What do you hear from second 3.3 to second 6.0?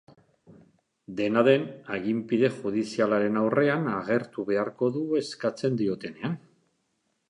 aurrean agertu beharko du eskatzen